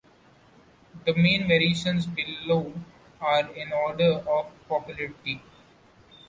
[1.05, 2.73] The main variations below
[3.19, 5.43] are in order of popularity.